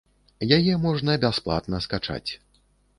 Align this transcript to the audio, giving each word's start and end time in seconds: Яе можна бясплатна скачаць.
Яе 0.57 0.73
можна 0.87 1.19
бясплатна 1.27 1.85
скачаць. 1.91 2.29